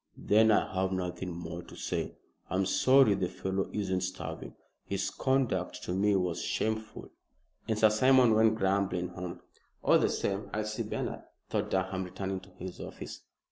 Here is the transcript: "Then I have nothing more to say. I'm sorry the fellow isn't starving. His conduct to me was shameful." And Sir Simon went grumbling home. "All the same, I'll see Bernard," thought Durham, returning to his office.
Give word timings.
"Then 0.17 0.49
I 0.49 0.73
have 0.81 0.91
nothing 0.91 1.29
more 1.29 1.61
to 1.61 1.75
say. 1.75 2.15
I'm 2.49 2.65
sorry 2.65 3.13
the 3.13 3.29
fellow 3.29 3.69
isn't 3.71 4.01
starving. 4.01 4.55
His 4.83 5.11
conduct 5.11 5.83
to 5.83 5.93
me 5.93 6.15
was 6.15 6.41
shameful." 6.41 7.11
And 7.67 7.77
Sir 7.77 7.91
Simon 7.91 8.33
went 8.33 8.55
grumbling 8.55 9.09
home. 9.09 9.41
"All 9.83 9.99
the 9.99 10.09
same, 10.09 10.49
I'll 10.53 10.65
see 10.65 10.81
Bernard," 10.81 11.21
thought 11.51 11.69
Durham, 11.69 12.03
returning 12.03 12.39
to 12.39 12.49
his 12.49 12.79
office. 12.79 13.21